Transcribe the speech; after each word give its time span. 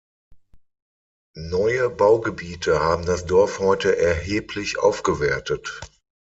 Neue 1.37 1.91
Baugebiete 1.91 2.79
haben 2.79 3.05
das 3.05 3.27
Dorf 3.27 3.59
heute 3.59 3.95
erheblich 3.99 4.79
aufgewertet. 4.79 5.79